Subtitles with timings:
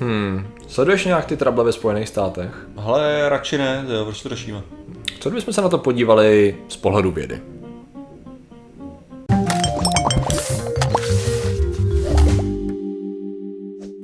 [0.00, 0.46] Hmm.
[0.68, 2.66] Sleduješ nějak ty trable ve Spojených státech?
[2.76, 4.62] Ale radši ne, jo, proč to řešíme?
[5.20, 7.40] Co kdybychom se na to podívali z pohledu vědy?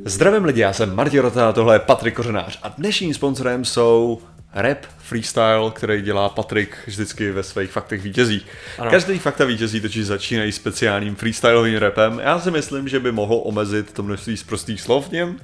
[0.04, 4.18] Zdravím lidi, já jsem Martin Rota a tohle je Patrik Kořenář a dnešním sponsorem jsou
[4.54, 8.46] rap freestyle, který dělá Patrik vždycky ve svých faktech vítězí.
[8.79, 8.90] Ano.
[8.90, 12.20] Každý fakta vítězí totiž začínají speciálním freestylovým rapem.
[12.24, 15.36] Já si myslím, že by mohl omezit to množství z prostých slov v něm,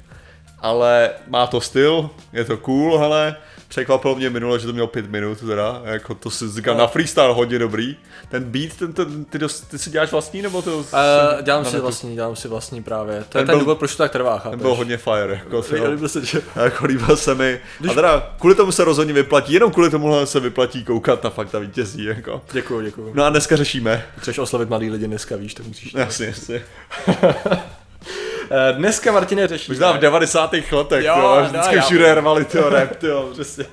[0.60, 3.36] ale má to styl, je to cool, hele,
[3.68, 6.80] překvapilo mě minule, že to mělo pět minut, teda, jako to si říkal no.
[6.80, 7.96] na freestyle hodně dobrý.
[8.28, 10.78] Ten beat, ten, ten, ty, dost, ty si děláš vlastní, nebo to?
[10.78, 10.84] Uh,
[11.42, 13.18] dělám si vlastní, dělám si vlastní právě.
[13.18, 14.50] To ten je ten byl, důvod, proč to tak trvá, chápeš?
[14.50, 16.42] Ten byl hodně fire, jako, líbil se, že...
[16.64, 17.60] jako líbil se mi.
[17.78, 17.92] Když...
[17.92, 21.58] A teda kvůli tomu se rozhodně vyplatí, jenom kvůli tomu se vyplatí koukat na fakta
[21.58, 22.42] vítězí, jako.
[22.52, 23.12] Děkuju, děkuju.
[23.14, 24.06] No a dneska řešíme.
[24.18, 25.94] Chceš oslovit mladý lidi dneska, víš, tak musíš.
[25.94, 26.62] Jasně, jasně.
[28.50, 29.74] Eh, dneska, Martine, řešíme.
[29.74, 30.72] Možná v 90.
[30.72, 33.64] letech, jo, to, no, vždycky všude rvali to rap, to, přesně.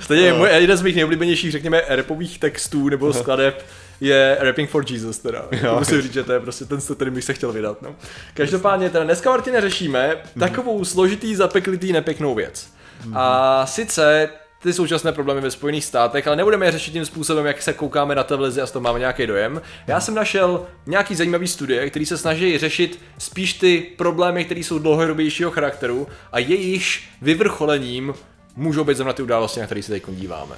[0.00, 0.46] Stejně uh.
[0.46, 3.64] jeden z mých nejoblíbenějších, řekněme, repových textů nebo skladeb
[4.00, 5.44] je Rapping for Jesus teda.
[5.62, 5.76] Jo.
[5.78, 7.82] Musím říct, že to je prostě ten styl, který bych se chtěl vydat.
[7.82, 7.94] No.
[8.34, 10.40] Každopádně teda dneska Martine řešíme mm.
[10.40, 12.68] takovou složitý, zapeklitý, nepěknou věc.
[13.04, 13.16] Mm.
[13.16, 14.28] A sice
[14.62, 18.14] ty současné problémy ve Spojených státech, ale nebudeme je řešit tím způsobem, jak se koukáme
[18.14, 19.62] na televizi a z toho máme nějaký dojem.
[19.86, 24.78] Já jsem našel nějaký zajímavý studie, který se snaží řešit spíš ty problémy, které jsou
[24.78, 28.14] dlouhodobějšího charakteru a jejíž vyvrcholením
[28.56, 30.56] můžou být zrovna ty události, na které se teď díváme.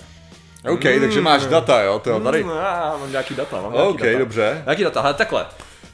[0.70, 1.00] OK, mm.
[1.00, 1.98] takže máš data, jo?
[1.98, 2.44] To tady.
[2.44, 4.18] Mm, já mám nějaký data, mám nějaký OK, data.
[4.18, 4.62] dobře.
[4.66, 5.46] Nějaký data, ale takhle.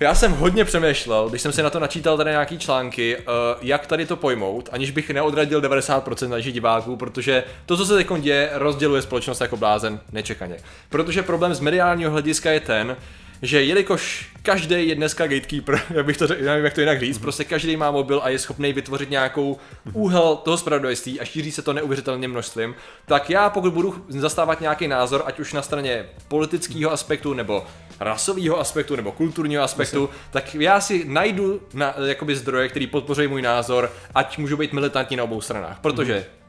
[0.03, 3.23] Já jsem hodně přemýšlel, když jsem si na to načítal tady nějaký články, uh,
[3.63, 8.09] jak tady to pojmout, aniž bych neodradil 90% našich diváků, protože to, co se teď
[8.21, 10.57] děje, rozděluje společnost jako blázen nečekaně.
[10.89, 12.97] Protože problém z mediálního hlediska je ten,
[13.43, 17.17] že jelikož každý je dneska gatekeeper, jak bych to řekl, nevím, jak to jinak říct,
[17.17, 17.21] mm-hmm.
[17.21, 19.59] prostě každý má mobil a je schopný vytvořit nějakou
[19.93, 22.75] úhel toho spravodajství a šíří se to neuvěřitelně množstvím,
[23.07, 27.67] tak já pokud budu zastávat nějaký názor, ať už na straně politického aspektu, nebo
[28.01, 30.21] rasového aspektu, nebo kulturního aspektu, Myslím.
[30.31, 35.17] tak já si najdu na, jakoby zdroje, který podpoří můj názor, ať můžu být militantní
[35.17, 36.40] na obou stranách, protože mm-hmm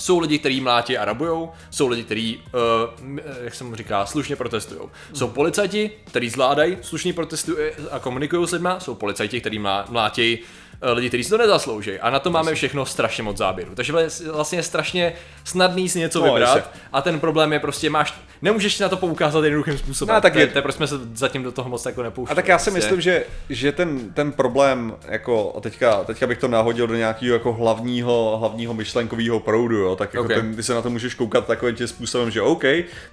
[0.00, 2.42] jsou lidi, kteří mlátí a rabujou, jsou lidi, kteří,
[3.04, 4.80] uh, jak se mu říká, slušně protestují.
[5.12, 7.58] Jsou policajti, kteří zvládají slušně protestují
[7.90, 9.58] a komunikují s lidma, jsou policajti, kteří
[9.88, 10.38] mlátí
[10.82, 11.98] lidi, kteří si to nezaslouží.
[11.98, 13.74] A na to máme všechno strašně moc záběru.
[13.74, 13.92] Takže
[14.32, 15.12] vlastně je strašně
[15.44, 16.70] snadný si něco no, vybrat.
[16.92, 20.14] A ten problém je prostě máš, nemůžeš na to poukázat jednoduchým způsobem.
[20.14, 22.32] No, tak je, to je, proč jsme se zatím do toho moc jako nepouštěli.
[22.32, 22.86] A tak já si prostě.
[22.86, 27.52] myslím, že, že ten, ten problém, jako teďka, teďka bych to nahodil do nějakého jako
[27.52, 30.36] hlavního, hlavního myšlenkového proudu, jo, tak jako okay.
[30.36, 32.64] ten, ty se na to můžeš koukat takovým tím způsobem, že OK,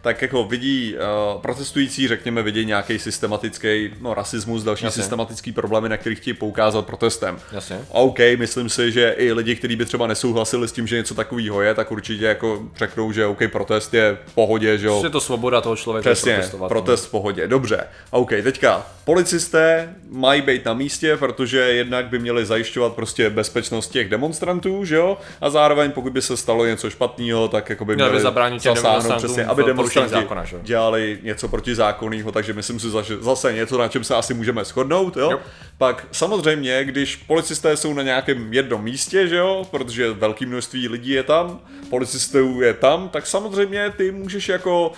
[0.02, 5.04] tak jako vidí uh, protestující, řekněme, vidí nějaký systematický no, rasismus, další Jasně.
[5.04, 7.36] systematický problémy, na kterých chtějí poukázat protestem.
[7.36, 7.57] Jasně.
[7.90, 11.62] OK, myslím si, že i lidi, kteří by třeba nesouhlasili s tím, že něco takového
[11.62, 15.02] je, tak určitě jako řeknou, že OK, protest je v pohodě, že jo.
[15.04, 16.70] Je to svoboda toho člověka Přesně, protestovat.
[16.70, 17.84] protest v pohodě, dobře.
[18.12, 24.10] OK, teďka policisté mají být na místě, protože jednak by měli zajišťovat prostě bezpečnost těch
[24.10, 28.10] demonstrantů, že jo, a zároveň pokud by se stalo něco špatného, tak jako by měli,
[28.10, 30.58] měli zabránit zasáhnout přesně, aby demonstranti zákona, že?
[30.62, 32.88] dělali něco protizákonného, takže myslím si
[33.20, 35.32] zase něco, na čem se asi můžeme shodnout, jo.
[35.32, 35.40] jo.
[35.78, 41.10] Pak samozřejmě, když policisté jsou na nějakém jednom místě, že jo, protože velké množství lidí
[41.10, 41.60] je tam,
[41.90, 44.92] policistů je tam, tak samozřejmě ty můžeš jako,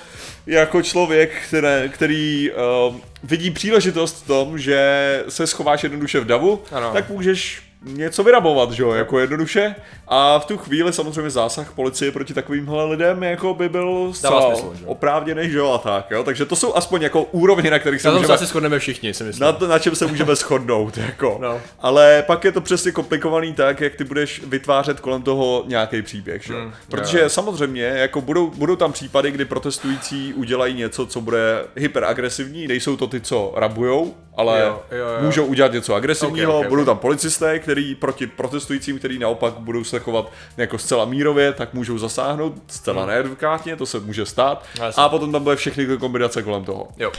[0.48, 6.64] jako člověk, které, který uh, vidí příležitost v tom, že se schováš jednoduše v davu,
[6.72, 6.94] ano.
[6.94, 9.76] tak můžeš něco vyrabovat, že jo, jako jednoduše.
[10.08, 15.50] A v tu chvíli samozřejmě zásah policie proti takovýmhle lidem jako by byl smysl, oprávněný,
[15.50, 16.24] že jo, a tak, jo.
[16.24, 18.34] Takže to jsou aspoň jako úrovně, na kterých se na můžeme...
[18.34, 19.46] asi shodneme všichni, si myslím.
[19.46, 21.38] Na, to, na čem se můžeme shodnout, jako.
[21.42, 21.62] No.
[21.80, 26.44] Ale pak je to přesně komplikovaný tak, jak ty budeš vytvářet kolem toho nějaký příběh,
[26.44, 26.54] že?
[26.54, 27.30] Hmm, Protože jo.
[27.30, 33.08] samozřejmě, jako budou, budou tam případy, kdy protestující udělají něco, co bude hyperagresivní, nejsou to
[33.08, 35.26] ty, co rabujou, ale jo, jo, jo.
[35.26, 39.84] můžou udělat něco agresivního, okay, okay, budou tam policisté, který proti protestujícím, který naopak budou
[39.84, 43.10] se chovat jako zcela mírově, tak můžou zasáhnout zcela hmm.
[43.10, 44.66] neadvokátně, to se může stát.
[44.80, 45.04] Jasně.
[45.04, 46.88] A potom tam bude všechny kombinace kolem toho.
[46.98, 47.12] Jo.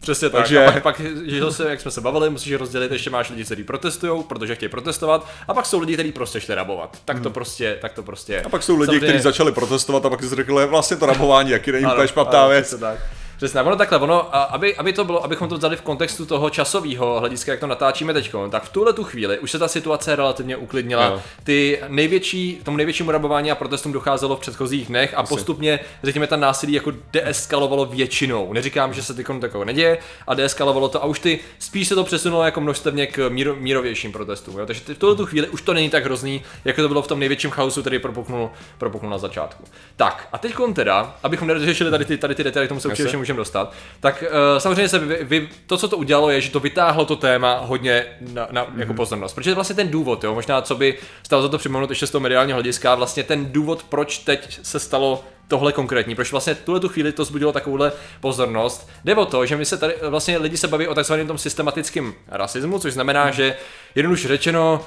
[0.00, 0.56] Přesně Takže...
[0.56, 0.68] tak.
[0.68, 3.64] A pak, pak že zase, jak jsme se bavili, musíš rozdělit, ještě máš lidi, kteří
[3.64, 6.98] protestují, protože chtějí protestovat, a pak jsou lidi, kteří prostě chtějí rabovat.
[7.04, 7.32] Tak to hmm.
[7.32, 8.42] prostě, tak to prostě.
[8.42, 9.08] A pak jsou lidi, Samozřejmě...
[9.08, 12.74] kteří začali protestovat a pak si řekli, vlastně to rabování, jaký není úplně špatná věc.
[12.80, 12.98] Tak.
[13.40, 16.50] Přesně, ono takhle, ono, a aby, aby to bylo, abychom to vzali v kontextu toho
[16.50, 20.16] časového hlediska, jak to natáčíme teď, tak v tuhle tu chvíli už se ta situace
[20.16, 21.04] relativně uklidnila.
[21.04, 21.22] Jo.
[21.44, 26.36] Ty největší, tomu největšímu rabování a protestům docházelo v předchozích dnech a postupně, řekněme, ta
[26.36, 28.52] násilí jako deeskalovalo většinou.
[28.52, 32.04] Neříkám, že se teď takového neděje a deeskalovalo to a už ty spíš se to
[32.04, 34.58] přesunulo jako množstevně k míro, mírovějším protestům.
[34.58, 34.66] Jo?
[34.66, 37.18] Takže v tuhle tu chvíli už to není tak hrozný, jako to bylo v tom
[37.18, 39.64] největším chaosu, který propuknul, propuknul na začátku.
[39.96, 43.29] Tak a teď teda, abychom neřešili tady ty, tady ty detaily, k tomu se určitě
[43.32, 46.60] můžeme dostat, tak uh, samozřejmě se vy, vy, to, co to udělalo, je, že to
[46.60, 48.78] vytáhlo to téma hodně na, na mm-hmm.
[48.78, 49.32] jako pozornost.
[49.34, 52.22] Protože vlastně ten důvod, jo, možná co by stalo za to připomenout ještě z toho
[52.22, 56.88] mediálního hlediska, vlastně ten důvod, proč teď se stalo tohle konkrétní, proč vlastně tuhle tu
[56.88, 58.90] chvíli to zbudilo takovouhle pozornost.
[59.04, 62.14] Jde o to, že my se tady vlastně lidi se baví o takzvaném tom systematickém
[62.28, 63.56] rasismu, což znamená, že
[63.94, 64.86] jednoduše řečeno, uh,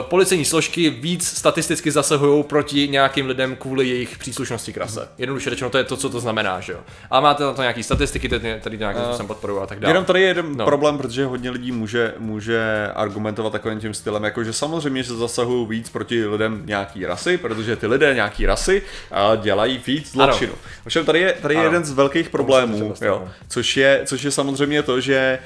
[0.00, 5.08] policejní složky víc statisticky zasahují proti nějakým lidem kvůli jejich příslušnosti k rase.
[5.18, 6.78] Jednoduše řečeno, to je to, co to znamená, že jo.
[7.10, 9.90] A máte na to nějaké statistiky, tady, tady nějakým způsobem podporují a tak dále.
[9.90, 10.64] Jenom tady je jeden no.
[10.64, 15.66] problém, protože hodně lidí může, může argumentovat takovým tím stylem, jako že samozřejmě se zasahují
[15.68, 20.52] víc proti lidem nějaký rasy, protože ty lidé nějaký rasy uh, dělají víc zločinu.
[20.86, 24.82] Ovšem tady je, tady je jeden z velkých problémů, jo, což, je, což je samozřejmě
[24.82, 25.38] to, že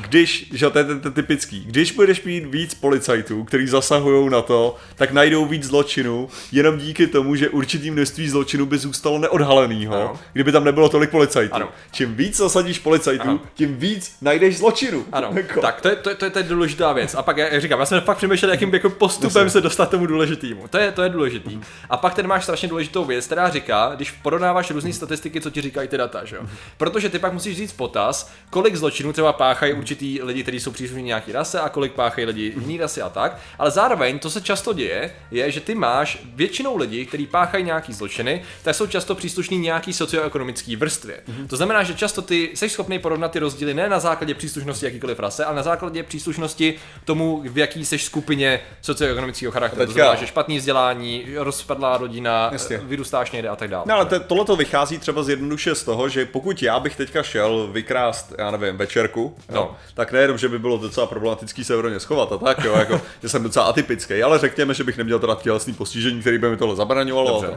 [0.00, 4.76] když, že to je ten, typický, když budeš mít víc policajtů, kteří zasahují na to,
[4.96, 10.18] tak najdou víc zločinu, jenom díky tomu, že určitý množství zločinu by zůstalo neodhalenýho, ano.
[10.32, 11.54] kdyby tam nebylo tolik policajtů.
[11.54, 11.68] Ano.
[11.92, 13.40] Čím víc zasadíš policajtů, ano.
[13.54, 15.04] tím víc najdeš zločinu.
[15.12, 15.60] Ano, jako.
[15.60, 17.14] tak to je, to, je, to, je, to je důležitá věc.
[17.14, 19.50] A pak, já říkám, já jsem fakt přemýšlel, jakým jako postupem Myslím.
[19.50, 20.68] se dostat tomu důležitému.
[20.68, 21.60] To je, to je důležitý.
[21.90, 25.60] A pak ten máš strašně důležitou věc, která říká, když porovnáváš různé statistiky, co ti
[25.60, 26.38] říkají ty data, že?
[26.76, 31.02] Protože ty pak musíš říct potaz, kolik zločinů třeba páchají určitý lidi, kteří jsou příslušní
[31.02, 33.38] nějaký rase a kolik páchají lidi jiný rasy a tak.
[33.58, 37.92] Ale zároveň to se často děje, je, že ty máš většinou lidí, kteří páchají nějaký
[37.92, 41.20] zločiny, tak jsou často příslušní nějaký socioekonomický vrstvě.
[41.28, 41.46] Mm-hmm.
[41.46, 45.18] To znamená, že často ty jsi schopný porovnat ty rozdíly ne na základě příslušnosti jakýkoliv
[45.18, 46.74] rase, ale na základě příslušnosti
[47.04, 49.80] tomu, v jaký jsi skupině socioekonomického charakteru.
[49.86, 49.92] Teďka...
[49.92, 52.78] To znamená, že špatný vzdělání, rozpadlá rodina, Jasně.
[52.78, 53.84] vyrůstáš někde a tak dále.
[53.86, 57.22] No ale tohle to vychází třeba z jednoduše z toho, že pokud já bych teďka
[57.22, 59.15] šel vykrást, já nevím, večerku,
[59.52, 59.76] no.
[59.94, 63.28] tak nejenom, že by bylo docela problematický se v schovat a tak, jo, jako, že
[63.28, 66.76] jsem docela atypický, ale řekněme, že bych neměl teda tělesný postižení, který by mi tohle
[66.76, 67.42] zabraňovalo.
[67.42, 67.48] To.
[67.48, 67.56] Uh,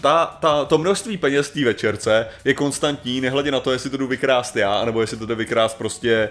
[0.00, 4.06] ta, ta, to množství peněz té večerce je konstantní, nehledě na to, jestli to jdu
[4.06, 6.28] vykrást já, nebo jestli to jde vykrást prostě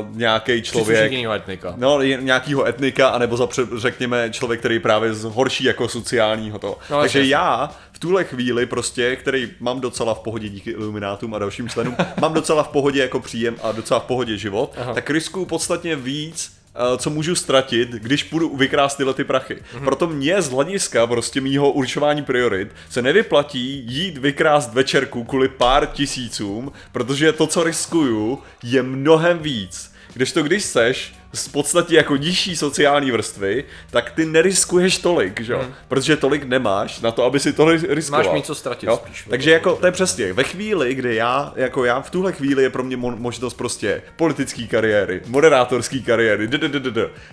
[0.00, 1.12] uh, nějaký člověk.
[1.32, 1.74] etnika.
[1.76, 6.78] No, nějakýho etnika, anebo za, řekněme, člověk, který právě z horší jako sociálního to.
[6.90, 11.38] No, Takže já v tuhle chvíli prostě, který mám docela v pohodě díky iluminátům a
[11.38, 14.94] dalším členům, mám docela v pohodě jako příjem a docela v pohodě život, Aha.
[14.94, 19.54] tak riskuju podstatně víc eh, co můžu ztratit, když půjdu vykrást tyhle ty prachy.
[19.54, 19.84] Mm-hmm.
[19.84, 25.86] Proto mě z hlediska prostě mýho určování priorit se nevyplatí jít vykrást večerku kvůli pár
[25.86, 29.92] tisícům, protože to, co riskuju, je mnohem víc.
[30.14, 35.52] Když to když seš z podstatě jako nižší sociální vrstvy, tak ty neriskuješ tolik, že
[35.52, 35.58] jo?
[35.58, 35.74] Hmm.
[35.88, 38.24] Protože tolik nemáš na to, aby si to riskoval.
[38.24, 39.00] Máš mít co ztratit jo?
[39.04, 39.26] spíš.
[39.30, 42.70] Takže jako, to je přesně, ve chvíli, kdy já, jako já v tuhle chvíli je
[42.70, 46.48] pro mě možnost prostě politické kariéry, moderátorské kariéry,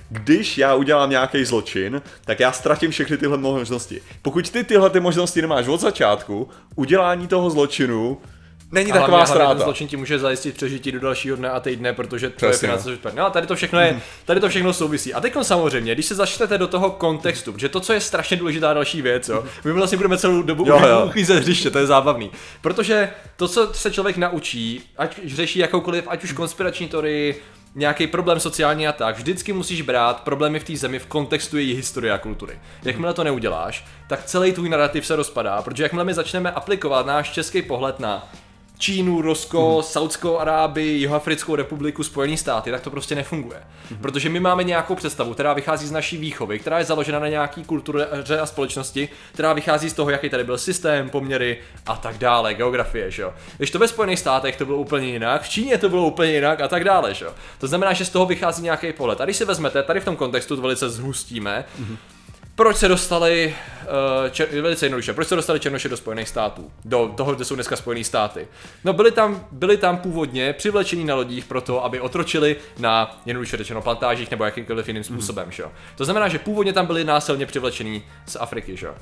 [0.09, 4.01] když já udělám nějaký zločin, tak já ztratím všechny tyhle možnosti.
[4.21, 8.17] Pokud ty tyhle ty možnosti nemáš od začátku, udělání toho zločinu
[8.71, 9.53] Není a taková ztráta.
[9.53, 13.09] Ten zločin ti může zajistit přežití do dalšího dne a týdne, protože tvoje finance jsou
[13.15, 14.01] No a tady to všechno je, mhm.
[14.25, 15.13] tady to všechno souvisí.
[15.13, 18.73] A teď samozřejmě, když se začnete do toho kontextu, protože to, co je strašně důležitá
[18.73, 20.65] další věc, jo, my vlastně budeme celou dobu
[21.05, 22.31] uklízet hřiště, to je zábavný.
[22.61, 27.41] Protože to, co se člověk naučí, ať řeší jakoukoliv, ať už konspirační teorii,
[27.75, 31.73] nějaký problém sociální a tak, vždycky musíš brát problémy v té zemi v kontextu její
[31.73, 32.59] historie a kultury.
[32.83, 37.31] Jakmile to neuděláš, tak celý tvůj narrativ se rozpadá, protože jakmile my začneme aplikovat náš
[37.31, 38.29] český pohled na
[38.77, 39.83] Čínu, Rusko, hmm.
[39.83, 43.63] Saudskou Arábii, Jihoafrickou republiku, Spojené státy, tak to prostě nefunguje.
[43.89, 43.99] Hmm.
[43.99, 47.63] Protože my máme nějakou představu, která vychází z naší výchovy, která je založena na nějaký
[47.63, 52.53] kultuře a společnosti, která vychází z toho, jaký tady byl systém, poměry a tak dále,
[52.53, 53.33] geografie, že jo.
[53.57, 56.61] Když to ve Spojených státech to bylo úplně jinak, v Číně to bylo úplně jinak
[56.61, 57.33] a tak dále, že jo.
[57.59, 59.21] To znamená, že z toho vychází nějaký pohled.
[59.21, 61.97] A když si vezmete, tady v tom kontextu to velice zhustíme, hmm
[62.55, 67.13] proč se dostali, uh, čer, velice jednoduše, proč se dostali Černoši do Spojených států, do
[67.17, 68.47] toho, kde jsou dneska Spojené státy.
[68.83, 73.81] No byli tam, byli tam původně přivlečení na lodích proto, aby otročili na jednoduše řečeno
[73.81, 75.13] plantážích nebo jakýmkoliv jiným mhm.
[75.13, 75.51] způsobem, mm.
[75.51, 75.63] že?
[75.95, 78.89] To znamená, že původně tam byli násilně přivlečení z Afriky, že?
[78.89, 78.95] Uh,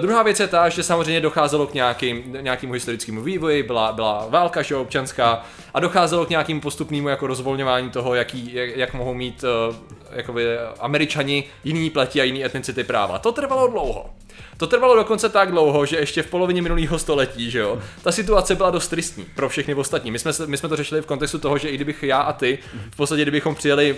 [0.00, 4.62] druhá věc je ta, že samozřejmě docházelo k nějakým, nějakému historickému vývoji, byla, byla válka,
[4.62, 9.44] že občanská, a docházelo k nějakým postupnému jako rozvolňování toho, jaký, jak, jak mohou mít
[9.44, 9.76] uh,
[10.12, 13.18] jakoby američani jiný pleti a jiný etnicity práva.
[13.18, 14.10] To trvalo dlouho.
[14.56, 18.54] To trvalo dokonce tak dlouho, že ještě v polovině minulého století, že jo, ta situace
[18.54, 20.10] byla dost tristní pro všechny ostatní.
[20.10, 22.58] My jsme, my jsme to řešili v kontextu toho, že i kdybych já a ty,
[22.90, 23.96] v podstatě kdybychom přijeli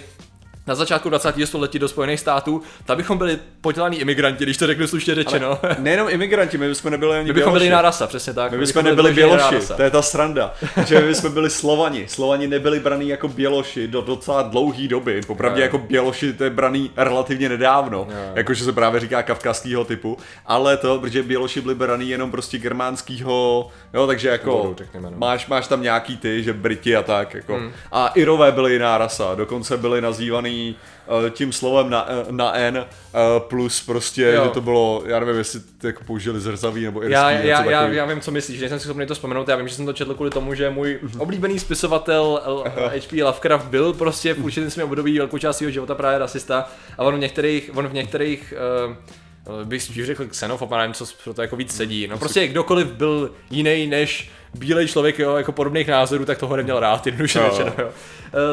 [0.69, 1.35] na začátku 20.
[1.45, 5.59] století do Spojených států, tak bychom byli podělaní imigranti, když to řeknu slušně řečeno.
[5.63, 8.53] Ale nejenom imigranti, my bychom nebyli ani My bychom byli jiná rasa, přesně tak.
[8.53, 10.55] My bychom nebyli běloši, to je ta sranda.
[10.87, 12.09] že my jsme byli Slovani.
[12.09, 15.21] Slovani nebyli braní jako běloši do docela dlouhé doby.
[15.27, 20.19] Popravdě jako běloši to je braný relativně nedávno, jakože se právě říká kavkazského typu.
[20.47, 25.11] Ale to, protože běloši byli braný jenom prostě germánskýho, jo, takže jako Vodu, no.
[25.17, 27.35] máš, máš tam nějaký ty, že Briti a tak.
[27.35, 27.55] Jako.
[27.55, 27.73] Hmm.
[27.93, 32.79] A Irové byli jiná rasa, dokonce byli nazývaný uh, tím slovem na, uh, na N
[32.79, 34.45] uh, plus prostě, jo.
[34.45, 38.07] že to bylo, já nevím, jestli jako použili zrzaví nebo irský, já, já, já, já,
[38.07, 40.31] vím, co myslíš, nejsem si schopný to vzpomenout, já vím, že jsem to četl kvůli
[40.31, 42.43] tomu, že můj oblíbený spisovatel
[42.75, 43.25] H.P.
[43.25, 47.17] Lovecraft byl prostě v určitém svém období velkou část svého života právě rasista a on
[47.17, 48.55] v některých, on v některých
[48.87, 48.95] uh,
[49.65, 52.07] bych spíš řekl xenofob, nevím, co pro to jako víc sedí.
[52.07, 56.81] No prostě kdokoliv byl jiný než bílej člověk jo, jako podobných názorů, tak toho neměl
[56.81, 57.51] rád, jednoduše no.
[57.51, 57.73] řečeno.
[57.79, 57.87] Jo.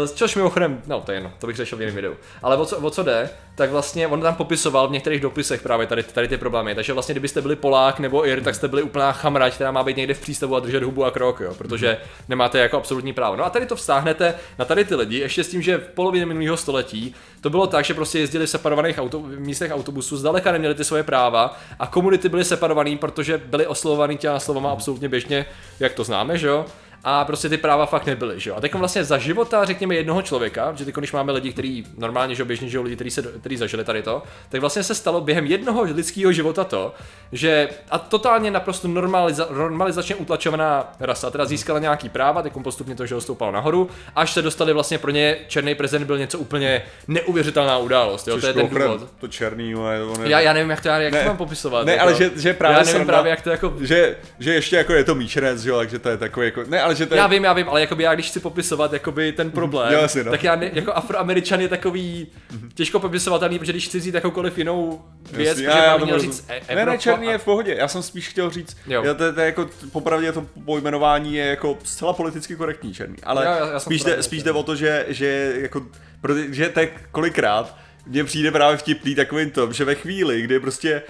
[0.02, 2.14] Uh, což mimochodem, no to je jedno, to bych řešil v jiném videu.
[2.44, 5.88] Ale o co, o co jde, tak vlastně on tam popisoval v některých dopisech právě
[5.88, 6.75] tady, tady ty problémy.
[6.75, 9.98] Takže vlastně, kdybyste byli Polák nebo Ir, tak jste byli úplná chamrať, která má být
[9.98, 11.98] někde v přístavu a držet hubu a krok, jo, protože
[12.30, 13.36] nemáte jako absolutní právo.
[13.36, 16.25] No a tady to vztáhnete na tady ty lidi, ještě s tím, že v polovině
[16.25, 20.75] minulého století to bylo tak, že prostě jezdili v separovaných auto, místech autobusů, zdaleka neměli
[20.75, 25.46] ty svoje práva a komunity byly separované, protože byly oslovovaný těma slovama absolutně běžně,
[25.86, 26.65] jak to známe, že jo
[27.08, 28.56] a prostě ty práva fakt nebyly, že jo.
[28.56, 32.36] A teď vlastně za života, řekněme, jednoho člověka, že teď, když máme lidi, kteří normálně,
[32.36, 35.46] že běžně žijou lidi, kteří, se, kteří zažili tady to, tak vlastně se stalo během
[35.46, 36.94] jednoho lidského života to,
[37.32, 43.06] že a totálně naprosto normaliza, normalizačně utlačovaná rasa, teda získala nějaký práva, teď postupně to,
[43.06, 47.78] že stoupalo nahoru, až se dostali vlastně pro ně černý prezident byl něco úplně neuvěřitelná
[47.78, 49.08] událost, jo, to je ten důvod.
[49.20, 50.30] To černý, on je...
[50.30, 51.86] já, já nevím, jak to, jak ne, to mám popisovat.
[51.86, 53.74] Ne, jako, ale že, že právě já nevím právě, jak to jako...
[53.82, 56.95] Že, že ještě jako je to míčenec, jo, takže to je takový jako, ne, ale
[56.96, 57.18] že to je...
[57.18, 60.24] Já vím, já vím, ale jakoby já když chci popisovat jakoby ten problém, jo, asi,
[60.24, 60.32] no.
[60.32, 62.28] tak já ne, jako afroameričan je takový
[62.74, 66.75] těžko popisovatelný, protože když chci říct jakoukoliv jinou věc, Jasně, já, já měl říct e-
[66.75, 69.04] Ne, ne, černý a- je v pohodě, já jsem spíš chtěl říct, Jo.
[69.04, 69.16] jo.
[69.16, 73.52] To, to, je jako, popravdě to pojmenování je jako zcela politicky korektní černý, ale Jo,
[73.52, 75.86] já- já jsem spíš, jde, spíš jde o to, že, že jako,
[76.22, 77.75] protože tak kolikrát
[78.06, 81.02] mně přijde právě vtipný takovým tom, že ve chvíli, kdy prostě,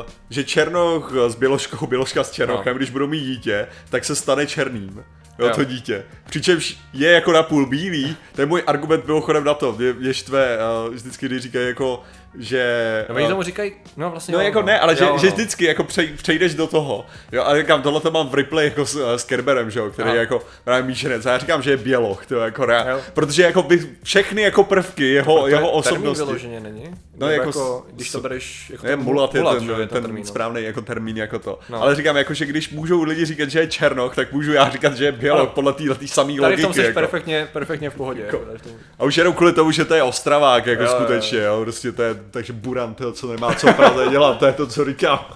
[0.00, 2.78] uh, že Černoch s Běložkou, Běložka s Černochem, No.
[2.78, 5.04] když budou mít dítě, tak se stane černým.
[5.38, 5.52] Jo, Jo.
[5.54, 6.02] to dítě.
[6.30, 10.58] Přičemž je jako napůl bílý, to je můj argument mimochodem na to, mě, mě štve
[10.88, 12.02] uh, vždycky, když říkají jako,
[12.38, 13.06] že...
[13.08, 15.26] No, oni eh, tomu říkají, no vlastně No jo, jako ne, ale že, Jo, že
[15.26, 15.32] no.
[15.32, 17.06] vždycky jako přej, přejdeš do toho.
[17.32, 20.06] Jo, a říkám, tohle to mám v replay jako s, s Kerberem, že jo, který
[20.08, 20.14] Aha.
[20.14, 21.26] je jako právě míšenec.
[21.26, 23.00] A já říkám, že je běloch, to je jako Jo.
[23.14, 26.24] protože jako by všechny jako prvky jeho, To je jeho osobnosti.
[26.24, 26.84] vyloženě není?
[26.90, 29.72] No, No, jako jako, s- když to bereš jako ten mulat je mulat, ten, že
[29.72, 30.26] je ten, termín, no.
[30.28, 31.58] správný jako termín jako to.
[31.68, 31.82] No.
[31.82, 34.94] Ale říkám, jako, že když můžou lidi říkat, že je černoch, tak můžu já říkat,
[34.96, 36.62] že je běloch podle té samé Tady v logiky.
[36.62, 36.94] tom jsi jako.
[36.94, 38.22] perfektně, perfektně v pohodě.
[38.22, 38.36] Jako.
[38.38, 38.62] tady v.
[38.98, 42.14] A už jenom kvůli tomu, že to je Ostravák, jako skutečně, jo, prostě to je,
[42.30, 45.26] takže Buran, to, co nemá co Praze dělat, to je to, co říkám.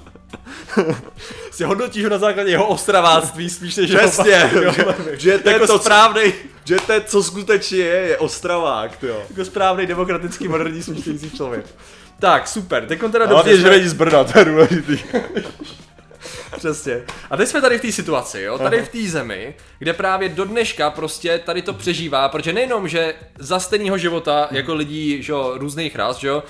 [1.51, 5.67] Si hodnotíš ho na základě jeho ostraváctví spíš než Přesně, že, že to je jako
[5.67, 6.33] to, co, správnej,
[6.65, 9.23] že to je, co skutečně je, je Ostravák, jo.
[9.31, 11.67] jako správnej demokratický moderní smýšlející člověk.
[12.19, 14.99] Tak, super, teď teda Hlavně, dobře, že jsme- není z Brna, to je důležitý.
[16.59, 17.03] Přesně.
[17.31, 20.45] A teď jsme tady v té situaci, jo, tady v té zemi, kde právě do
[20.45, 25.53] dneška prostě tady to přežívá, protože nejenom, že za stejného života jako lidí, že jo,
[25.57, 26.43] různých ras, že jo,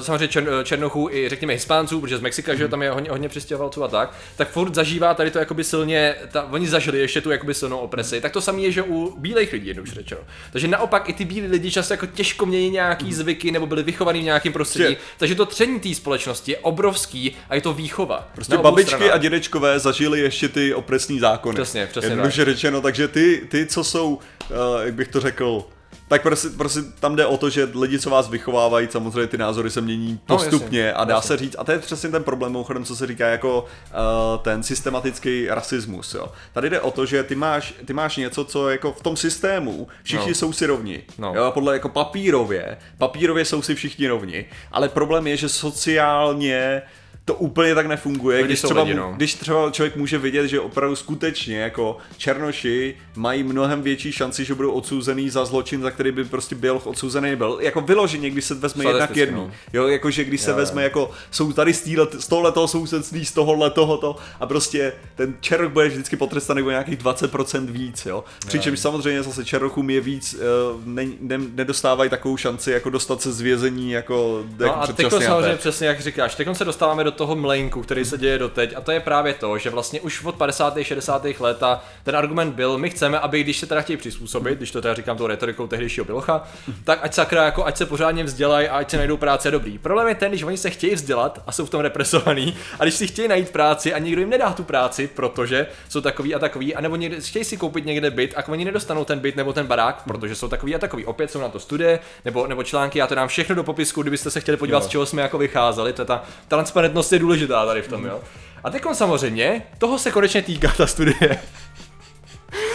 [0.00, 3.28] samozřejmě čer, černochů i řekněme hispánců, protože z Mexika, že jo, tam je hodně, hodně
[3.28, 7.30] přistěhovalců a tak, tak furt zažívá tady to jakoby silně, ta, oni zažili ještě tu
[7.30, 8.20] jakoby silnou opresi.
[8.20, 10.20] Tak to samé je, že u bílých lidí jednoduše řečeno.
[10.52, 14.20] Takže naopak i ty bílí lidi často jako těžko mění nějaký zvyky nebo byli vychovaní
[14.20, 14.94] v nějakém prostředí.
[14.94, 18.28] Že- Takže to tření té společnosti je obrovský a je to výchova.
[18.34, 19.14] Prostě babičky stranách.
[19.14, 21.54] a dědečkové zažili ještě ty opresní zákony.
[21.54, 25.64] Přesně, přesně Jednoduše řečeno, takže ty, ty, co jsou, uh, jak bych to řekl,
[26.12, 29.70] tak prostě, prostě tam jde o to, že lidi, co vás vychovávají, samozřejmě ty názory
[29.70, 31.28] se mění No, postupně jasně, a dá jasně.
[31.28, 34.62] se říct, a to je přesně ten problém, mimochodem, co se říká jako uh, ten
[34.62, 36.26] systematický rasismus, jo.
[36.52, 39.88] Tady jde o to, že ty máš, ty máš něco, co jako v tom systému,
[40.02, 40.34] všichni No.
[40.34, 41.32] jsou si rovni, No.
[41.36, 46.82] jo, podle jako papírově, papírově jsou si všichni rovni, ale problém je, že sociálně
[47.24, 49.12] to úplně tak nefunguje, Lidi když třeba, lidi, no.
[49.16, 54.54] když třeba člověk může vidět, že opravdu skutečně jako černoši mají mnohem větší šanci, že
[54.54, 57.58] budou odsouzený za zločin, za který by prostě byl odsouzený byl.
[57.60, 59.46] Jako vyloženě, když se vezme jedna k Statisticky, jednu.
[59.46, 59.52] no.
[59.72, 60.60] Jo, jakože když se Jo, jo.
[60.60, 65.34] vezme jako jsou tady z, týhle, z tohoto sousedství, z tohohle tohoto a prostě ten
[65.40, 68.24] černok bude vždycky potrestaný o nějakých 20% víc, jo.
[68.46, 73.32] Přičemž samozřejmě zase černochům je víc, uh, ne, ne, nedostávají takovou šanci jako dostat se
[73.32, 77.11] z vězení jako, No jako a teď samozřejmě přesně jak říkáš, teď se dostáváme do
[77.12, 80.34] toho mlejnku, který se děje doteď a to je právě to, že vlastně už od
[80.34, 80.78] 50.
[80.82, 81.26] 60.
[81.40, 84.82] let a ten argument byl, my chceme, aby když se teda chtějí přizpůsobit, když to
[84.82, 86.44] teda říkám tou retorikou tehdejšího Bilocha,
[86.84, 89.78] tak ať sakra jako ať se pořádně vzdělají a ať se najdou práce dobrý.
[89.78, 92.94] Problém je ten, když oni se chtějí vzdělat a jsou v tom represovaní a když
[92.94, 96.74] si chtějí najít práci a nikdo jim nedá tu práci, protože jsou takový a takový,
[96.74, 100.02] anebo někde, chtějí si koupit někde byt a oni nedostanou ten byt nebo ten barák,
[100.02, 101.04] protože jsou takový a takový.
[101.04, 104.30] Opět jsou na to studie nebo, nebo články, já to dám všechno do popisku, kdybyste
[104.30, 104.86] se chtěli podívat, Jo.
[104.88, 108.20] z čeho jsme jako vycházeli, to je ta transparentnost je důležitá tady v tom, jo.
[108.64, 111.40] A teď samozřejmě, toho se konečně týká ta studie.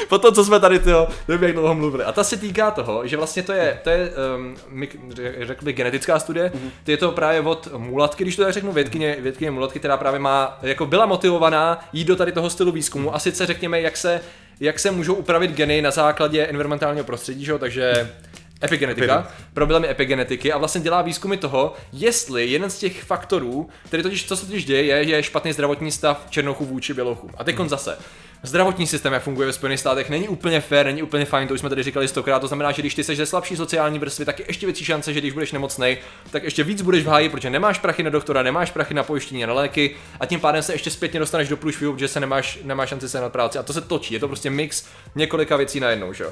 [0.09, 2.03] Po tom, co jsme tady tyjo, nevím, jak dlouho mluvili.
[2.03, 4.99] A ta se týká toho, že vlastně to je, to je um, mik-
[5.41, 6.51] řekl bych, genetická studie.
[6.55, 6.69] Mm-hmm.
[6.87, 10.59] Je to právě od Mulatky, když to tak řeknu, vědkyně, vědkyně Mulatky, která právě má,
[10.61, 13.15] jako byla motivovaná jít do tady toho stylu výzkumu.
[13.15, 14.21] A sice řekněme, jak se,
[14.59, 17.59] jak se můžou upravit geny na základě environmentálního prostředí, že jo?
[17.59, 18.11] takže
[18.63, 24.03] epigenetika, problém je epigenetiky a vlastně dělá výzkumy toho, jestli jeden z těch faktorů, který
[24.03, 27.31] totiž, co se totiž děje, je, je špatný zdravotní stav černochů vůči bělochům.
[27.37, 27.97] A teď zase,
[28.43, 31.59] zdravotní systém, jak funguje ve Spojených státech, není úplně fair, není úplně fajn, to už
[31.59, 34.39] jsme tady říkali stokrát, to znamená, že když ty jsi ze slabší sociální vrstvy, tak
[34.39, 35.97] je ještě větší šance, že když budeš nemocnej,
[36.31, 39.43] tak ještě víc budeš v háji, protože nemáš prachy na doktora, nemáš prachy na pojištění
[39.43, 42.59] a na léky a tím pádem se ještě zpětně dostaneš do průšvihu, protože se nemáš,
[42.63, 43.57] nemáš šanci se na práci.
[43.57, 44.85] A to se točí, je to prostě mix
[45.15, 46.31] několika věcí najednou, že jo.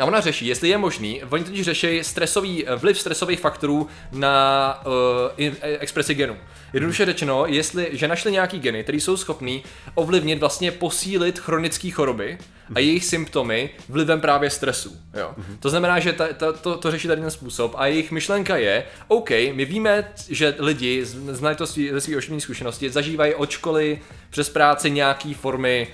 [0.00, 4.92] A ona řeší, jestli je možný, oni totiž řeší stresový, vliv stresových faktorů na uh,
[5.36, 6.36] in- expresi genů.
[6.72, 9.62] Jednoduše řečeno, jestli, že našli nějaký geny, které jsou schopný
[9.94, 12.38] ovlivnit, vlastně posílit chronické choroby
[12.74, 14.96] a jejich symptomy vlivem právě stresu.
[15.14, 15.34] Jo.
[15.60, 18.84] To znamená, že ta, ta, to, to řeší tady ten způsob a jejich myšlenka je,
[19.08, 23.50] OK, my víme, že lidi, z- znají to svý, ze své osobní zkušenosti, zažívají od
[23.50, 23.98] školy
[24.30, 25.88] přes práci nějaký formy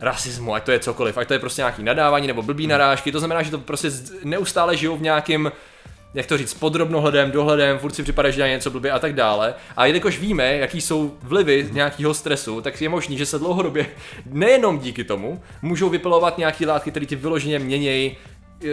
[0.00, 3.18] rasismu, ať to je cokoliv, ať to je prostě nějaký nadávání nebo blbý narážky, to
[3.18, 3.90] znamená, že to prostě
[4.24, 5.52] neustále žijou v nějakém
[6.14, 9.54] jak to říct, podrobnohledem, dohledem, furt si připadá, že dělají něco blbě a tak dále.
[9.76, 13.86] A jelikož víme, jaký jsou vlivy nějakého stresu, tak je možný, že se dlouhodobě,
[14.26, 18.16] nejenom díky tomu, můžou vypilovat nějaké látky, které ti vyloženě měnějí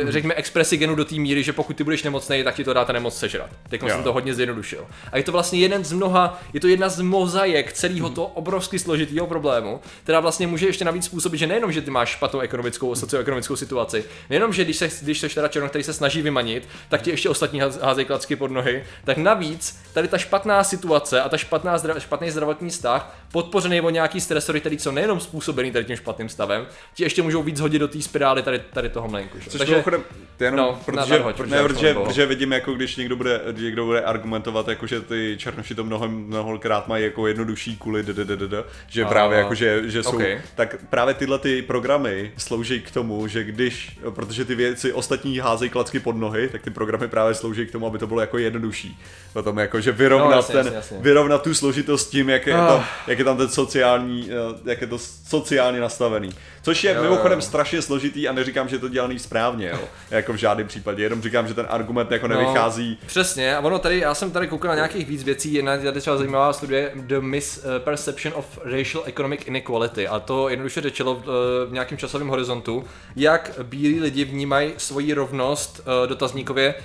[0.08, 2.86] řekněme, expresi genu do té míry, že pokud ty budeš nemocný, tak ti to dá
[2.86, 3.50] ta nemoc sežrat.
[3.70, 3.90] Teď Jo.
[3.90, 4.86] jsem to hodně zjednodušil.
[5.12, 8.80] A je to vlastně jeden z mnoha, je to jedna z mozaik celého toho obrovsky
[8.80, 12.96] složitého problému, která vlastně může ještě navíc způsobit, že nejenom, že ty máš špatnou ekonomickou,
[12.96, 17.02] socioekonomickou situaci, nejenom, že když se, když seš teda černoch, který se snaží vymanit, tak
[17.02, 21.38] ti ještě ostatní házejí klacky pod nohy, tak navíc tady ta špatná situace a ta
[21.38, 26.30] špatná špatný zdravotní stav, podpořený o nějaký stresory, který jsou nejenom způsobený tady tím špatným
[26.30, 29.38] stavem, ti ještě můžou víc hodit do té spirály tady, tady toho mlenku.
[29.40, 29.50] že?
[29.50, 30.04] Což mimochodem,
[30.40, 33.16] jenom, No, protože, na- nadhoď, protože, ne, už protože, to protože vidím, jako když někdo
[33.16, 38.04] bude, někdo bude argumentovat, jako že ty černoši to mnohem, mnohokrát mají jako jednodušší kvůli
[38.04, 38.54] dddd,
[38.88, 40.24] že A- právě jako, že, že jsou, ok.
[40.56, 45.70] tak právě tyhle ty programy slouží k tomu, že když, protože ty věci ostatní házejí
[45.70, 49.00] klacky pod nohy, tak ty programy právě slouží k tomu, aby to bylo jako jednodušší.
[49.34, 50.98] Potom jako, že vyrovnat, No, jasně, ten, jasně, jasně.
[51.02, 54.88] vyrovnat tu složitost tím, jak je, tam, jak je tam ten sociální, eh, jak je
[54.88, 56.30] to sociálně nastavený.
[56.62, 57.46] Což je Jo, mimochodem jo.
[57.46, 59.80] strašně složitý a neříkám, že je to dělaný správně, jo.
[60.12, 62.98] Jako v žádném případě, jenom říkám, že ten argument jako nevychází.
[63.02, 65.80] No, přesně, a ono tady, já jsem tady koukal na nějakých víc věcí, jedna je
[65.80, 71.20] tady třeba zajímavá studie The Misperception of Racial Economic Inequality a to jednoduše řečilo v,
[71.20, 72.84] eh, v nějakém časovém horizontu,
[73.16, 76.76] jak bílí lidi vnímají svoji rovnost eh, dotazníkově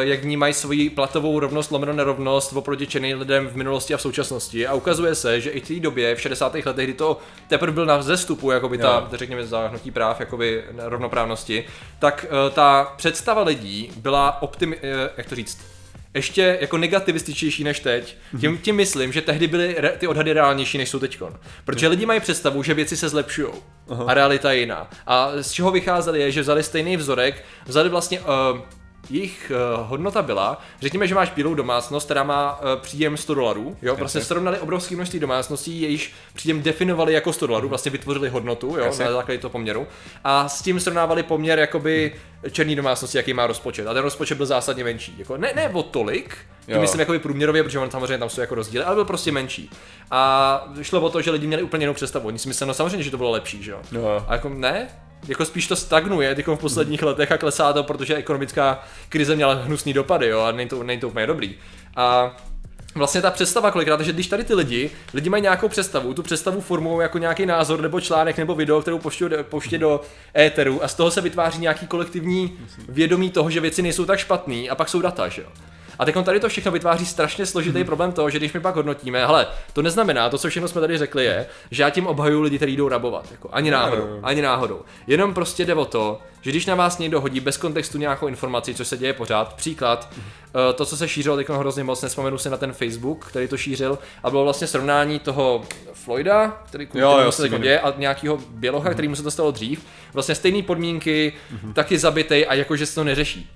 [0.00, 4.66] jak vnímají svoji platovou rovnost, lomeno nerovnost oproti černým lidem v minulosti a v současnosti.
[4.66, 6.54] A ukazuje se, že i v té době, v 60.
[6.54, 11.64] letech, kdy to teprve byl na vzestupu, jakoby ta, řekněme, záhnutí práv, jakoby rovnoprávnosti,
[11.98, 14.82] tak uh, ta představa lidí byla optimi, uh,
[15.16, 15.58] jak to říct,
[16.14, 18.16] ještě jako negativističtější než teď.
[18.40, 21.38] Tím, tím myslím, že tehdy byly re- ty odhady reálnější, než jsou teďkon.
[21.64, 23.48] Protože lidi mají představu, že věci se zlepšují
[24.06, 24.90] a realita je jiná.
[25.06, 28.26] A z čeho vycházeli je, že vzali stejný vzorek, vzali vlastně uh,
[29.10, 33.76] jejich uh, hodnota byla, řekněme, že máš bílou domácnost, která má uh, příjem 100 dolarů,
[33.82, 38.66] jo, vlastně srovnali obrovské množství domácností, jejíž příjem definovali jako 100 dolarů, vlastně vytvořili hodnotu,
[38.66, 39.04] jo, Jasně.
[39.04, 39.86] na základě toho poměru,
[40.24, 42.12] a s tím srovnávali poměr jakoby
[42.50, 43.86] černý domácnosti, jaký má rozpočet.
[43.86, 45.14] A ten rozpočet byl zásadně menší.
[45.18, 46.36] Jako ne, ne o tolik,
[46.66, 46.80] tím Jo.
[46.80, 49.70] myslím jakoby průměrově, protože on samozřejmě tam jsou jako rozdíly, ale byl prostě menší.
[50.10, 52.28] A šlo o to, že lidi měli úplně jinou představu.
[52.28, 53.78] Oni si mysleli, no samozřejmě, že to bylo lepší, že jo.
[53.92, 54.24] Jo.
[54.28, 54.88] A jako ne,
[55.28, 59.54] jako spíš to stagnuje teď v posledních letech a klesá to, protože ekonomická krize měla
[59.54, 61.54] hnusný dopady, jo, a není to, není to úplně dobrý.
[61.96, 62.36] A
[62.94, 66.60] vlastně ta představa kolikrát, že když tady ty lidi, lidi mají nějakou představu, tu představu
[66.60, 68.98] formují jako nějaký názor nebo článek nebo video, kterou
[69.42, 70.00] poště do
[70.36, 72.58] éteru a z toho se vytváří nějaký kolektivní
[72.88, 75.48] vědomí toho, že věci nejsou tak špatný a pak jsou data, že jo.
[75.98, 77.86] A teď tady to všechno vytváří strašně složitý hmm.
[77.86, 80.98] problém toho, že když my pak hodnotíme, hele, to neznamená, to, co všechno jsme tady
[80.98, 83.26] řekli, je, že já tím obhajuju lidi, kteří jdou rabovat.
[83.30, 84.82] Jako, ani náhodou, ani náhodou.
[85.06, 88.74] Jenom prostě jde o to, že když na vás někdo hodí bez kontextu nějakou informaci,
[88.74, 90.24] co se děje pořád, příklad, hmm.
[90.74, 93.98] to, co se šířilo teď hrozně moc, nespomenu si na ten Facebook, který to šířil,
[94.22, 98.92] a bylo vlastně srovnání toho Floyda, který, jo, jo, se děje, a nějakého bělocha, hmm.
[98.92, 99.86] který mu se to stalo dřív.
[100.12, 101.72] Vlastně stejné podmínky, hmm.
[101.72, 103.50] taky zabitej a jakože se to neřeší.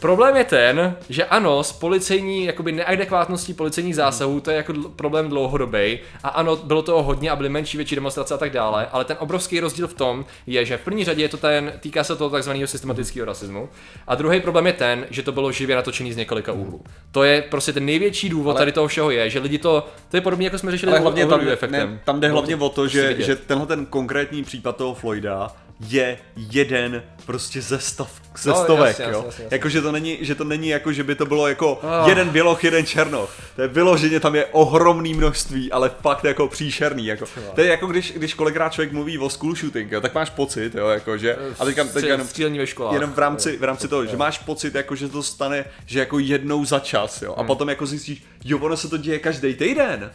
[0.00, 5.28] Problém je ten, že ano, s policejní, jakoby neadekvátností policejních zásahů, to je jako problém
[5.28, 5.98] dlouhodobý.
[6.22, 9.16] A ano, bylo toho hodně a byly menší, větší demonstrace a tak dále, ale ten
[9.20, 12.30] obrovský rozdíl v tom je, že v první řadě je to ten, týká se toho
[12.30, 13.68] takzvaného systematického rasismu.
[14.06, 16.84] A druhý problém je ten, že to bylo živě natočený z několika úhlů.
[17.12, 18.58] To je prostě ten největší důvod ale...
[18.58, 21.26] tady toho všeho je, že lidi to, to je podobně jako jsme řešili ale hlavně
[21.26, 21.90] tam, efektem.
[21.90, 26.18] Ne, tam jde hlavně o to, že, že tenhle ten konkrétní případ toho Floyda je
[26.36, 29.10] jeden prostě ze, stav, ze no, stovek, jasně, jo.
[29.26, 29.46] Jasně, jasně.
[29.50, 32.08] Jako, že to není, že to není jako, že by to bylo jako oh.
[32.08, 33.34] jeden běloch, jeden černoch.
[33.56, 37.24] To je vyloženě, tam je ohromný množství, ale fakt jako příšerný, jako.
[37.54, 40.74] To je jako když, když kolikrát člověk mluví o school shooting, jo, tak máš pocit,
[40.74, 42.94] jo, jako, že, a teďka, teďka jenom, ve školách.
[42.94, 46.18] jenom v rámci, v rámci toho, že máš pocit, jako, že to stane, že jako
[46.18, 47.46] jednou za čas, jo, a hmm.
[47.46, 50.10] potom jako zjistíš, jo, ono se to děje každý týden.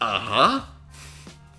[0.00, 0.73] Aha,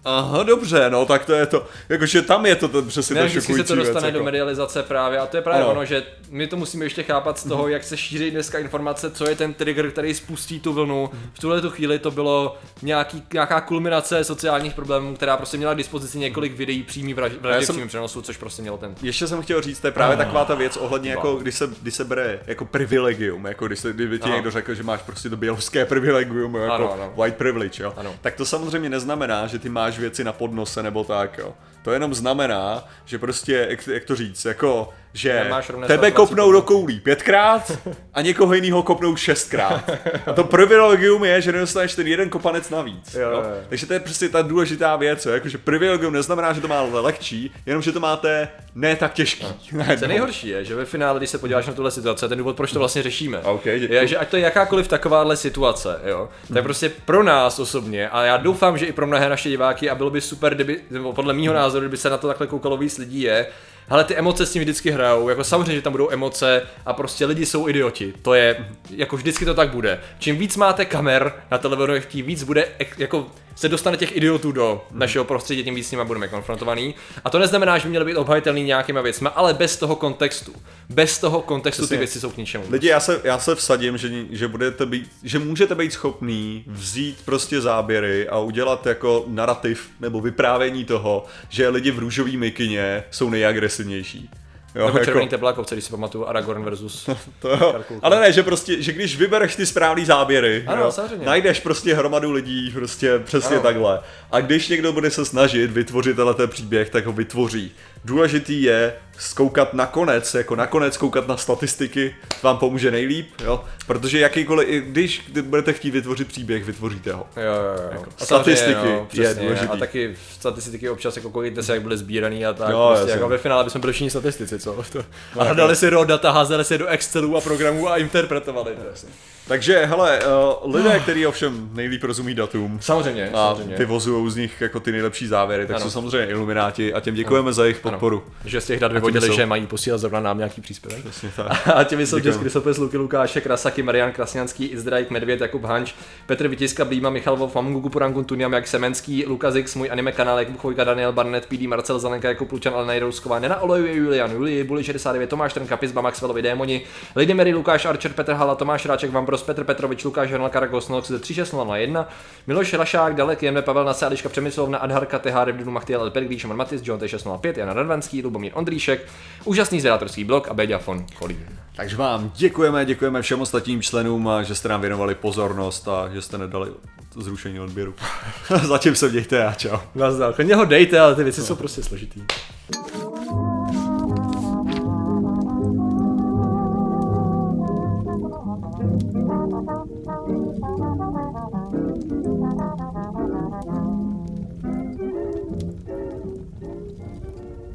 [0.05, 3.53] Aha, dobře, no tak to je to, jakože tam je to ten přesně ne, vždycky
[3.53, 4.25] se to dostane věc, do jako.
[4.25, 5.71] medializace právě a to je právě ano.
[5.71, 7.71] ono, že my to musíme ještě chápat z toho, mhm.
[7.71, 11.09] jak se šíří dneska informace, co je ten trigger, který spustí tu vlnu.
[11.33, 15.77] V tuhle tu chvíli to bylo nějaký, nějaká kulminace sociálních problémů, která prostě měla k
[15.77, 17.87] dispozici několik videí přímý v vraždě jsem...
[17.87, 18.95] přenosu, což prostě mělo ten.
[19.01, 20.17] Ještě jsem chtěl říct, to je právě ah.
[20.17, 23.93] taková ta věc ohledně jako, když se, když se bere jako privilegium, jako když se,
[23.93, 27.13] kdyby ti někdo řekl, že máš prostě to běložské privilegium, jako ano, ano.
[27.15, 27.93] white privilege, jo.
[27.97, 28.15] Ano.
[28.21, 31.53] Tak to samozřejmě neznamená, že ty máš věci na podnose nebo tak, jo.
[31.85, 35.51] To jenom znamená, že prostě, jak, jak to říct, jako že
[35.87, 37.71] tebe kopnou do koulí pětkrát
[38.13, 39.89] a někoho jiného kopnou šestkrát.
[40.27, 43.13] A to privilegium je, že nedostaneš ten jeden kopanec navíc.
[43.13, 43.43] Jo, jo.
[43.69, 45.31] Takže to je prostě ta důležitá věc, jo.
[45.31, 49.45] Jakože privilegium neznamená, že to má lehčí, jenom že to máte ne tak těžký.
[49.71, 49.85] No.
[49.99, 52.71] Co nejhorší je, že ve finále, když se podíváš na tuhle situaci, ten důvod, proč
[52.71, 56.63] to vlastně řešíme, okay, je, že ať to je jakákoliv takováhle situace, jo, tak hmm.
[56.63, 60.09] prostě pro nás osobně, a já doufám, že i pro mnohé naše diváky, a bylo
[60.09, 60.79] by super, kdyby,
[61.15, 63.47] podle mýho názoru, kdyby se na to takhle koukalo víc lidí, je,
[63.89, 67.25] ale ty emoce s tím vždycky hrajou, jako samozřejmě, že tam budou emoce a prostě
[67.25, 69.99] lidi jsou idioti, to je, jako vždycky to tak bude.
[70.19, 74.81] Čím víc máte kamer na televizorech, tím víc bude jako se dostane těch idiotů do
[74.89, 74.99] hmm.
[74.99, 76.95] našeho prostředí, tím víc s nimi budeme konfrontovaný.
[77.23, 80.53] A to neznamená, že by měly být obhajitelný nějakýma věcmi, ale bez toho kontextu.
[80.89, 81.97] Bez toho kontextu Přesně.
[81.97, 82.65] ty věci jsou k ničemu.
[82.69, 87.17] Lidi, já se, já se vsadím, že, že, budete být, že můžete být schopný vzít
[87.25, 93.29] prostě záběry a udělat jako narrativ nebo vyprávění toho, že lidi v růžový mikině jsou
[93.29, 94.29] nejagresivnější.
[94.75, 95.05] Jo, Nebo jako...
[95.05, 97.09] červený teplákovce, když si pamatuju, Aragorn versus
[97.39, 97.75] to jo.
[98.01, 102.31] Ale ne, že prostě, že když vybereš ty správný záběry, ano, jo, najdeš prostě hromadu
[102.31, 103.63] lidí, prostě přesně ano.
[103.63, 103.99] takhle.
[104.31, 107.71] A když někdo bude se snažit vytvořit tenhle příběh, tak ho vytvoří.
[108.05, 113.63] Důležitý je zkoukat nakonec, jako nakonec koukat na statistiky, vám pomůže nejlíp, jo?
[113.87, 117.27] Protože jakýkoliv, když budete chtít vytvořit příběh, vytvoříte ho.
[117.37, 117.89] Jo, jo, jo.
[117.91, 119.67] Jako, statistiky no, přesně, je důležitý.
[119.67, 122.69] A taky statistiky občas jako koukejte se, jak byly sbíraný a tak.
[122.69, 124.83] Jo, prostě, jako ve finále bychom byli všichni statistici, co?
[124.91, 125.05] To,
[125.39, 128.71] a hledali si raw data, házeli si do Excelu a programů a interpretovali.
[128.75, 129.07] To.
[129.47, 130.19] Takže, hele,
[130.63, 133.75] uh, lidé, kteří ovšem nejlíp rozumí datům samozřejmě, a samozřejmě.
[133.75, 135.85] vyvozují z nich jako ty nejlepší závěry, tak ano.
[135.85, 137.53] jsou samozřejmě ilumináti a těm děkujeme ano.
[137.53, 138.23] za jejich podporu.
[138.25, 138.35] Ano.
[138.45, 139.33] Že z těch dat vyvodili, jsou...
[139.33, 141.03] že mají posílat zrovna nám nějaký příspěvek.
[141.03, 141.67] Přesně tak.
[141.75, 145.93] A těmi jsou Český Krysopis, Luky Lukáše, Krasaky, Marian Krasňanský, Izdrajk, Medvěd, Jakub Hanč,
[146.25, 150.57] Petr Vytiska, Blíma, Michal Wolf, Mamungu, Purangun, Tuniam, Jak Semenský, Lukazix, můj anime kanál, Jakub
[150.57, 154.83] Chojka, Daniel Barnett, PD, Marcel Zelenka, Jakub Lučan, Alena Jirousková, Nena Oleju, Julian, Julie, Buli
[154.83, 156.81] 69, Tomáš Trnka, Pizba, Maxwellovi, Démoni,
[157.15, 162.07] Lady Mary, Lukáš Archer, Petr Hala, Tomáš Ráček, Vambros, Petr Petrovič, Lukáš Hernal Karagos, 36001,
[162.47, 166.81] Miloš Rašák, Dalek, Jeme, Pavel Nasa, Ališka Přemyslovna, Adharka, TH, Revdunu, Machtiel, Elper, Šimon Matis,
[166.83, 169.07] John T605, Jan Radvanský, Lubomír Ondříšek,
[169.45, 171.45] úžasný zvědátorský blog a Beďa von Kolín.
[171.75, 176.37] Takže vám děkujeme, děkujeme všem ostatním členům, že jste nám věnovali pozornost a že jste
[176.37, 176.71] nedali
[177.15, 177.93] zrušení odběru.
[178.63, 179.77] Zatím se mějte a čau.
[179.95, 181.47] Nazdar, klidně ho dejte, ale ty věci no.
[181.47, 182.21] jsou prostě složitý.